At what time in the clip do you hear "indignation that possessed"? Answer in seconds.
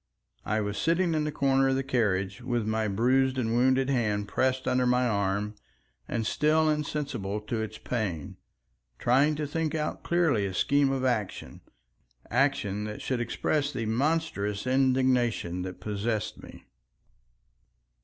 14.65-16.41